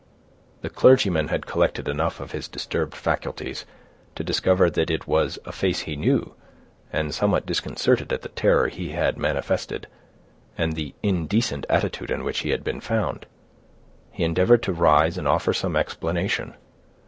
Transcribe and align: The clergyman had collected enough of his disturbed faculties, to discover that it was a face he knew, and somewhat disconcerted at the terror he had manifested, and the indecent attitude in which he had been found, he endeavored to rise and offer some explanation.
The 0.61 0.71
clergyman 0.71 1.27
had 1.27 1.45
collected 1.45 1.87
enough 1.87 2.19
of 2.19 2.31
his 2.31 2.47
disturbed 2.47 2.95
faculties, 2.95 3.65
to 4.15 4.23
discover 4.23 4.67
that 4.67 4.89
it 4.89 5.05
was 5.05 5.37
a 5.45 5.51
face 5.51 5.81
he 5.81 5.95
knew, 5.95 6.33
and 6.91 7.13
somewhat 7.13 7.45
disconcerted 7.45 8.11
at 8.11 8.23
the 8.23 8.29
terror 8.29 8.67
he 8.69 8.93
had 8.93 9.19
manifested, 9.19 9.85
and 10.57 10.73
the 10.73 10.95
indecent 11.03 11.67
attitude 11.69 12.09
in 12.09 12.23
which 12.23 12.39
he 12.39 12.49
had 12.49 12.63
been 12.63 12.79
found, 12.81 13.27
he 14.11 14.23
endeavored 14.23 14.63
to 14.63 14.73
rise 14.73 15.19
and 15.19 15.27
offer 15.27 15.53
some 15.53 15.75
explanation. 15.75 16.55